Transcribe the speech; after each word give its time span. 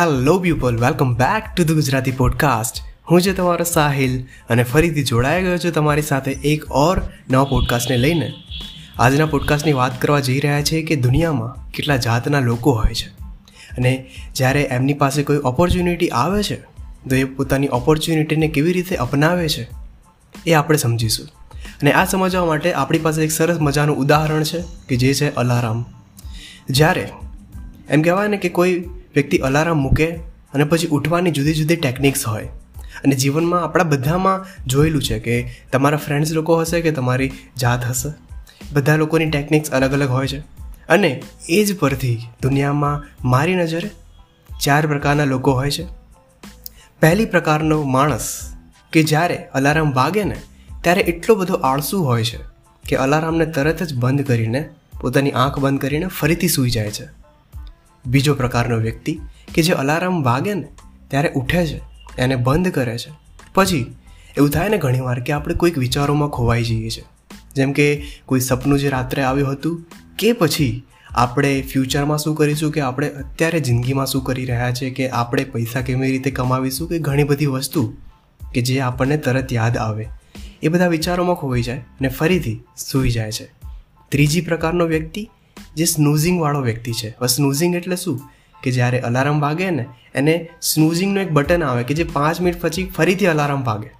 Hello 0.00 0.38
people 0.38 0.76
welcome 0.76 1.14
back 1.14 1.42
to 1.56 1.64
the 1.64 1.70
Gujarati 1.70 2.10
podcast 2.10 2.76
હું 3.10 3.22
છે 3.22 3.32
તમારો 3.32 3.64
સાહિલ 3.64 4.24
અને 4.50 4.62
ફરીથી 4.62 5.02
જોડાઈ 5.02 5.42
ગયો 5.42 5.58
છું 5.58 5.72
તમારી 5.72 6.02
સાથે 6.02 6.30
એક 6.30 6.70
ઓર 6.70 7.00
નવા 7.30 7.44
પોડકાસ્ટને 7.44 7.96
લઈને. 7.96 8.32
આજના 8.98 9.26
પોડકાસ્ટની 9.26 9.72
વાત 9.72 10.02
કરવા 10.02 10.20
જઈ 10.20 10.40
રહ્યા 10.40 10.62
છે 10.62 10.82
કે 10.82 10.96
દુનિયામાં 10.96 11.70
કેટલા 11.70 11.96
જાતના 11.96 12.40
લોકો 12.40 12.72
હોય 12.72 12.94
છે. 12.94 13.08
અને 13.76 14.06
જ્યારે 14.34 14.62
એમની 14.62 14.94
પાસે 14.94 15.22
કોઈ 15.22 15.36
ઓપોર્ચ્યુનિટી 15.36 16.08
આવે 16.08 16.42
છે, 16.42 16.56
તો 17.08 17.14
એ 17.14 17.24
પોતાની 17.24 17.68
ઓપોર્ચ્યુનિટીને 17.68 18.48
કેવી 18.48 18.72
રીતે 18.72 18.96
અપનાવે 18.96 19.48
છે, 19.48 19.68
એ 20.46 20.52
આપણે 20.52 20.76
સમજીશું. 20.76 21.28
અને 21.82 21.92
આ 21.92 22.04
સમજવા 22.04 22.44
માટે 22.44 22.72
આપણી 22.72 22.98
પાસે 22.98 23.24
એક 23.24 23.30
સરસ 23.30 23.60
મજાનું 23.60 23.96
ઉદાહરણ 23.96 24.42
છે, 24.42 24.62
કે 24.88 24.96
જે 24.96 25.14
છે 25.14 25.34
અલારામ. 25.34 25.84
જ્યારે 26.70 27.08
એમ 27.90 28.02
કહેવાય 28.02 28.28
ને 28.28 28.36
કે 28.36 28.48
કોઈ 28.48 28.84
વ્યક્તિ 29.14 29.38
અલાર્મ 29.38 29.76
મૂકે 29.76 30.06
અને 30.54 30.64
પછી 30.64 30.86
ઉઠવાની 30.86 31.30
જુદી 31.30 31.54
જુદી 31.54 31.76
ટેકનિક્સ 31.76 32.28
હોય. 32.28 32.48
અને 33.04 33.14
જીવનમાં 33.14 33.64
આપણા 33.64 33.84
બધામાં 33.84 34.64
જોયેલું 34.66 35.02
છે 35.02 35.18
કે 35.18 35.54
તમારા 35.72 35.96
ફ્રેન્ડ્સ 35.96 36.32
લોકો 36.32 36.60
હશે 36.60 36.80
કે 36.80 36.90
તમારી 36.90 37.32
જાત 37.60 37.84
હશે. 37.84 38.12
બધા 38.72 38.96
લોકોની 38.96 39.30
ટેકનિક્સ 39.30 39.70
અલગ 39.70 39.92
અલગ 39.92 40.08
હોય 40.08 40.26
છે. 40.26 40.38
અને 40.88 41.22
એ 41.48 41.64
જ 41.64 41.78
પરથી 41.78 42.22
દુનિયામાં 42.42 43.06
મારી 43.28 43.54
નજરે 43.54 43.90
ચાર 44.64 44.86
પ્રકારના 44.86 45.24
લોકો 45.24 45.52
હોય 45.52 45.70
છે. 45.70 45.86
પહેલી 47.00 47.24
પ્રકારનો 47.24 47.82
માણસ 47.82 48.54
કે 48.92 49.02
જ્યારે 49.02 49.36
અલાર્મ 49.36 49.92
વાગે 49.92 50.24
ને, 50.24 50.36
ત્યારે 50.82 51.00
એટલો 51.00 51.34
બધો 51.34 51.54
આળસુ 51.54 52.02
હોય 52.02 52.24
છે 52.24 52.38
કે 52.88 52.96
અલાર્મને 52.96 53.46
તરત 53.46 53.82
જ 53.82 53.94
બંધ 53.94 54.26
કરીને, 54.26 54.68
પોતાની 55.00 55.30
આંખ 55.30 55.58
બંધ 55.58 55.80
કરીને 55.80 56.06
ફરીથી 56.06 56.48
સૂઈ 56.48 56.70
જાય 56.70 56.90
છે. 56.90 57.19
બીજો 58.06 58.34
પ્રકારનો 58.34 58.76
વ્યક્તિ 58.76 59.18
કે 59.54 59.62
જે 59.62 59.72
અલાર્મ 59.72 60.22
વાગે 60.22 60.54
ને 60.54 60.68
ત્યારે 61.08 61.32
ઉઠે 61.36 61.66
છે, 61.66 61.80
એને 62.18 62.36
બંધ 62.36 62.68
કરે 62.68 62.98
છે. 62.98 63.12
પછી 63.54 63.94
એવું 64.36 64.50
થાય 64.50 64.68
ને 64.68 64.78
ઘણીવાર 64.78 65.20
કે 65.20 65.32
આપણે 65.32 65.54
કોઈક 65.54 65.78
વિચારોમાં 65.78 66.28
ખોવાઈ 66.28 66.64
જઈએ 66.64 66.90
છીએ. 66.90 67.04
જેમ 67.56 67.72
કે 67.72 68.02
કોઈ 68.26 68.40
સપનું 68.40 68.78
જે 68.78 68.88
રાત્રે 68.88 69.22
આવ્યું 69.22 69.52
હતું 69.52 69.86
કે 70.18 70.32
પછી 70.32 70.82
આપણે 71.10 71.62
ફ્યુચરમાં 71.62 72.18
શું 72.18 72.34
કરીશું 72.34 72.72
કે 72.72 72.80
આપણે 72.80 73.08
અત્યારે 73.08 73.60
જિંદગીમાં 73.60 74.06
શું 74.06 74.24
કરી 74.24 74.44
રહ્યા 74.44 74.72
છે 74.72 74.90
કે 74.90 75.08
આપણે 75.08 75.44
પૈસા 75.44 75.80
કેવી 75.80 76.10
રીતે 76.10 76.30
કમાવીશું 76.30 76.88
કે 76.88 76.98
ઘણી 76.98 77.24
બધી 77.24 77.46
વસ્તુ 77.46 77.96
કે 78.54 78.62
જે 78.62 78.80
આપણને 78.80 79.16
તરત 79.16 79.52
યાદ 79.52 79.76
આવે. 79.76 80.08
એ 80.62 80.68
બધા 80.68 80.86
વિચારોમાં 80.86 81.36
ખોવાઈ 81.36 81.62
જાય 81.62 81.78
અને 81.78 82.08
ફરીથી 82.08 82.62
સૂઈ 82.76 83.10
જાય 83.10 83.32
છે. 83.32 83.48
ત્રીજી 84.08 84.40
પ્રકારનો 84.40 84.86
વ્યક્તિ 84.86 85.30
જે 85.76 85.84
સ્નૂઝિંગવાળો 85.84 86.60
વ્યક્તિ 86.60 86.92
છે. 86.92 87.08
હવે 87.08 87.26
સ્નૂઝિંગ 87.26 87.74
એટલે 87.74 87.96
શું? 87.96 88.20
કે 88.62 88.70
જ્યારે 88.70 89.00
અલાર્મ 89.00 89.40
વાગે 89.40 89.70
ને, 89.70 89.86
એને 90.14 90.48
સ્નૂઝિંગનું 90.62 91.22
એક 91.22 91.30
બટન 91.30 91.64
આવે 91.64 91.82
કે 91.82 91.94
જે 91.94 92.04
પાંચ 92.04 92.40
મિનિટ 92.40 92.60
પછી 92.60 92.84
ફરીથી 92.84 93.26
અલાર્મ 93.26 93.64
વાગે. 93.64 93.90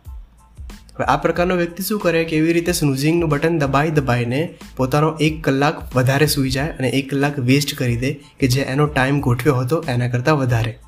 હવે 0.90 1.04
આ 1.04 1.16
પ્રકારનો 1.16 1.56
વ્યક્તિ 1.56 1.82
શું 1.82 2.00
કરે 2.00 2.24
કે 2.24 2.36
એવી 2.36 2.52
રીતે 2.52 2.72
સ્નૂઝિંગનું 2.72 3.28
બટન 3.28 3.58
દબાઈ 3.58 3.90
દબાઈને 3.90 4.54
પોતાનો 4.76 5.16
એક 5.20 5.44
કલાક 5.44 5.96
વધારે 5.96 6.26
સૂઈ 6.26 6.50
જાય 6.50 6.68
અને 6.68 6.88
એક 6.88 7.10
કલાક 7.10 7.38
વેસ્ટ 7.38 7.74
કરી 7.74 7.96
દે 7.96 8.12
કે 8.12 8.46
જે 8.46 8.60
એનો 8.60 8.86
ટાઈમ 8.86 9.20
ગોઠવ્યો 9.20 9.54
હતો 9.54 9.84
એના 9.88 10.08
કરતાં 10.08 10.38
વધારે. 10.38 10.78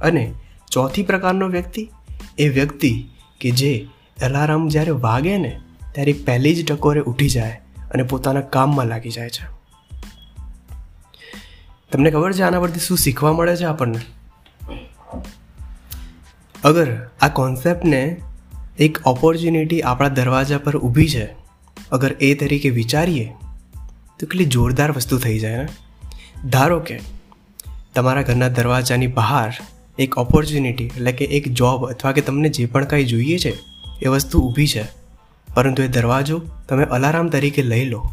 અને 0.00 0.32
ચોથી 0.70 1.02
પ્રકારનો 1.02 1.48
વ્યક્તિ, 1.48 1.90
એ 2.38 2.48
વ્યક્તિ 2.48 3.04
કે 3.40 3.50
જે 3.50 3.88
અલાર્મ 4.22 4.68
જ્યારે 4.68 4.90
વાગે 4.90 5.38
ને, 5.38 5.60
ત્યારે 5.92 6.12
પહેલી 6.12 6.54
જ 6.54 6.66
ટકોરે 6.66 7.00
ઉઠી 7.00 7.28
જાય 7.28 7.60
અને 7.90 8.02
પોતાના 8.02 8.40
કામમાં 8.40 8.86
લાગી 8.86 9.10
જાય 9.10 9.28
છે. 9.28 9.55
તમને 11.96 12.10
ખબર 12.10 12.32
છે 12.32 12.42
આના 12.42 12.60
પરથી 12.60 12.80
શું 12.80 12.98
શીખવા 12.98 13.32
મળે 13.32 13.56
છે 13.56 13.64
આપણને? 13.64 14.00
અગર 16.64 16.96
આ 17.22 17.28
કોન્સેપ્ટને 17.28 18.20
એક 18.78 18.98
ઓપોર્ચ્યુનિટી 19.06 19.82
આપણા 19.82 20.08
દરવાજા 20.08 20.58
પર 20.58 20.76
ઊભી 20.76 21.08
છે, 21.08 21.24
અગર 21.92 22.12
એ 22.12 22.34
તરીકે 22.34 22.70
વિચારીએ, 22.70 23.24
તો 24.20 24.26
કેટલી 24.26 24.44
જોરદાર 24.44 24.92
વસ્તુ 24.92 25.18
થઈ 25.18 25.38
જાય 25.38 25.56
ને? 25.56 25.68
ધારો 26.48 26.80
કે 26.80 27.00
તમારા 27.94 28.22
ઘરના 28.22 28.48
દરવાજાની 28.48 29.06
બહાર 29.06 29.52
એક 29.98 30.18
ઓપોર્ચ્યુનિટી 30.18 30.84
એટલે 30.84 31.12
કે 31.12 31.24
એક 31.24 31.52
જોબ 31.52 31.86
અથવા 31.86 32.12
કે 32.12 32.20
તમને 32.20 32.48
જે 32.48 32.66
પણ 32.66 32.84
કાંઈ 32.84 33.04
જોઈએ 33.04 33.38
છે, 33.38 33.58
એ 34.02 34.06
વસ્તુ 34.06 34.40
ઊભી 34.40 34.66
છે. 34.66 34.84
પરંતુ 35.54 35.82
એ 35.82 35.88
દરવાજો 35.88 36.42
તમે 36.68 36.84
અલાર્મ 36.84 37.28
તરીકે 37.28 37.62
લઈ 37.62 37.84
લો. 37.84 38.10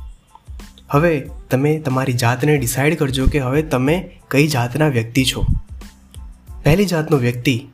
હવે 0.94 1.30
તમે 1.50 1.80
તમારી 1.80 2.14
જાતને 2.14 2.58
ડિસાઈડ 2.58 2.98
કરજો 3.00 3.28
કે 3.28 3.40
હવે 3.40 3.62
તમે 3.62 4.20
કઈ 4.28 4.48
જાતના 4.48 4.88
વ્યક્તિ 4.88 5.24
છો. 5.26 5.46
પહેલી 6.64 6.86
જાતનો 6.86 7.18
વ્યક્તિ 7.18 7.68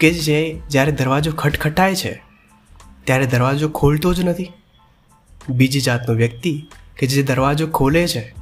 કે 0.00 0.10
જે 0.10 0.60
જ્યારે 0.70 0.92
દરવાજો 0.92 1.32
ખટખટાય 1.32 1.94
છે, 1.94 2.22
ત્યારે 3.04 3.26
દરવાજો 3.26 3.68
ખોલતો 3.68 4.14
જ 4.14 4.20
નથી. 4.20 4.52
બીજી 5.48 5.80
જાતનો 5.80 6.14
વ્યક્તિ 6.14 6.52
કે 6.98 7.06
જે 7.06 7.22
દરવાજો 7.22 7.66
ખોલે 7.66 8.08
છે 8.08 8.34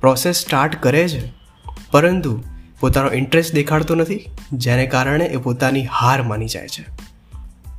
પ્રોસેસ 0.00 0.36
સ્ટાર્ટ 0.36 0.82
કરે 0.82 1.08
છે, 1.08 1.32
પરંતુ 1.90 2.42
પોતાનો 2.80 3.12
ઇન્ટરેસ્ટ 3.12 3.54
દેખાડતો 3.54 3.94
નથી, 3.94 4.24
જેને 4.52 4.86
કારણે 4.86 5.24
એ 5.24 5.36
પોતાની 5.36 5.84
હાર 5.84 6.22
માની 6.22 6.48
જાય 6.48 6.68
છે. 6.68 6.84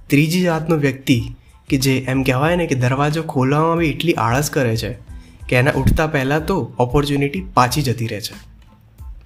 ત્રીજી 0.07 0.41
જાતનો 0.41 0.75
વ્યક્તિ 0.75 1.21
કે 1.69 1.77
જે 1.77 1.97
એમ 1.97 2.23
કહેવાય 2.23 2.55
ને 2.55 2.67
કે 2.67 2.75
દરવાજો 2.75 3.23
ખોલવામાં 3.23 3.77
બી 3.77 3.89
એટલી 3.89 4.13
આળસ 4.13 4.49
કરે 4.49 4.77
છે 4.77 5.14
કે 5.49 5.55
એના 5.55 5.71
ઉઠતા 5.71 6.07
પહેલાં 6.07 6.45
તો 6.45 6.73
ઓપોર્ચ્યુનિટી 6.79 7.41
પાછી 7.53 7.81
જતી 7.81 8.07
રહે 8.07 8.21
છે. 8.21 8.33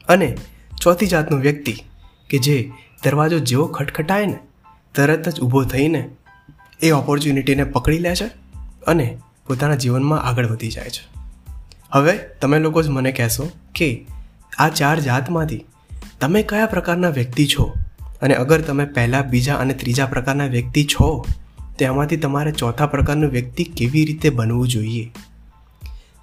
અને 0.08 0.38
ચોથી 0.82 1.08
જાતનો 1.08 1.38
વ્યક્તિ 1.38 1.76
કે 2.30 2.38
જે 2.38 2.72
દરવાજો 3.04 3.40
જેવો 3.40 3.66
ખટખટાય 3.66 4.26
ને, 4.26 4.40
તરત 4.96 5.30
જ 5.30 5.40
ઊભો 5.40 5.64
થઈને 5.64 6.10
એ 6.82 6.92
ઓપોર્ચ્યુનિટીને 6.92 7.64
પકડી 7.64 8.00
લે 8.00 8.16
છે 8.16 8.26
અને 8.86 9.18
પોતાના 9.48 9.76
જીવનમાં 9.76 10.22
આગળ 10.24 10.48
વધી 10.48 10.72
જાય 10.72 10.90
છે. 10.90 11.08
હવે 11.92 12.18
તમે 12.42 12.60
લોકો 12.60 12.82
જ 12.82 12.90
મને 12.90 13.12
કહેશો 13.12 13.52
કે 13.76 14.06
આ 14.58 14.70
ચાર 14.70 15.00
જાતમાંથી 15.00 15.66
તમે 16.20 16.44
કયા 16.44 16.66
પ્રકારના 16.66 17.10
વ્યક્તિ 17.10 17.46
છો? 17.46 17.74
અને 18.22 18.36
અગર 18.36 18.62
તમે 18.62 18.86
પહેલાં, 18.86 19.30
બીજા 19.30 19.56
અને 19.56 19.74
ત્રીજા 19.74 20.06
પ્રકારના 20.06 20.46
વ્યક્તિ 20.46 20.84
છો 20.84 21.26
તેમાંથી 21.78 22.18
તમારે 22.18 22.52
ચોથા 22.52 22.88
પ્રકારનું 22.88 23.30
વ્યક્તિ 23.30 23.64
કેવી 23.64 24.06
રીતે 24.06 24.30
બનવું 24.30 24.68
જોઈએ? 24.68 25.12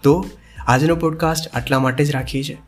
તો 0.02 0.26
આજનો 0.66 0.96
પોડકાસ્ટ 0.96 1.56
આટલા 1.56 1.78
માટે 1.78 2.04
જ 2.04 2.10
રાખીએ 2.10 2.42
છીએ. 2.42 2.58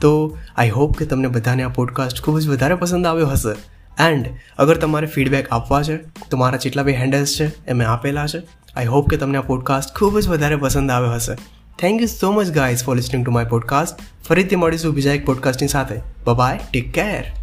તો 0.00 0.38
આઈ 0.56 0.70
હોપ 0.70 0.96
કે 0.96 1.06
તમને 1.06 1.28
બધાને 1.28 1.62
આ 1.62 1.68
પોડકાસ્ટ 1.68 2.22
ખૂબ 2.22 2.38
જ 2.38 2.48
વધારે 2.48 2.74
પસંદ 2.74 3.06
આવ્યો 3.06 3.28
હશે. 3.28 3.76
એન્ડ 4.04 4.28
અગર 4.58 4.76
તમારે 4.76 5.06
ફીડબેક 5.06 5.48
આપવા 5.52 5.82
છે, 5.82 5.96
તો 6.30 6.36
મારા 6.36 6.56
જેટલા 6.56 6.82
બી 6.82 6.92
હેન્ડલ્સ 6.92 7.36
છે 7.40 7.66
એ 7.66 7.72
મેં 7.72 7.88
આપેલા 7.88 8.26
છે. 8.26 8.38
આઈ 8.76 8.86
હોપ 8.86 9.10
કે 9.10 9.16
તમને 9.16 9.38
આ 9.38 9.40
પોડકાસ્ટ 9.40 9.98
ખૂબ 9.98 10.18
જ 10.18 10.28
વધારે 10.28 10.56
પસંદ 10.56 10.90
આવ્યો 10.90 11.12
હશે. 11.12 11.34
Thank 11.78 12.00
you 12.00 12.06
so 12.06 12.32
much 12.32 12.50
guys 12.50 12.84
for 12.84 12.96
listening 12.96 13.26
to 13.26 13.30
my 13.30 13.44
podcast 13.44 13.98
ફરીથી 14.28 14.56
મળીશું 14.56 14.94
બીજા 14.94 15.12
એક 15.12 15.26
પોડકાસ્ટની 15.26 15.68
સાથે. 15.68 16.00
Bye 16.26 16.60
take 16.72 16.92
care 16.92 17.35